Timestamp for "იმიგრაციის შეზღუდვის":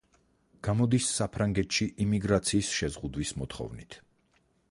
2.05-3.35